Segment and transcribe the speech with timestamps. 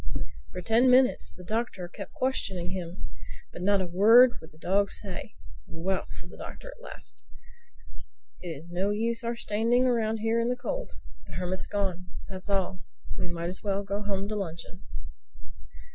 [0.51, 3.07] For ten minutes the Doctor kept questioning him.
[3.53, 5.35] But not a word would the dog say.
[5.67, 7.23] "Well," said the Doctor at last,
[8.41, 10.93] "it is no use our standing around here in the cold.
[11.27, 12.07] The Hermit's gone.
[12.27, 12.79] That's all.
[13.15, 14.83] We might as well go home to luncheon."